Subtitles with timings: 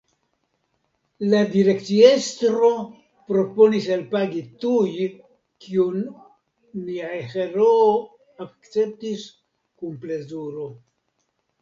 [1.31, 2.69] La direkciestro
[3.27, 4.89] proponis elpagi tuj,
[5.67, 6.01] kion
[6.89, 7.87] nia heroo
[8.49, 10.71] akceptis kun plezuro.